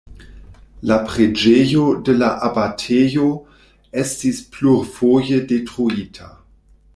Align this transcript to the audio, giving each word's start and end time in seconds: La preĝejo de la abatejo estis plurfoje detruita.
La 0.91 0.95
preĝejo 1.09 1.83
de 2.07 2.15
la 2.21 2.29
abatejo 2.47 3.27
estis 4.05 4.41
plurfoje 4.57 5.43
detruita. 5.53 6.33